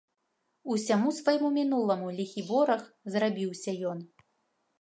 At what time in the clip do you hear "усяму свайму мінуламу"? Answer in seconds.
0.75-2.07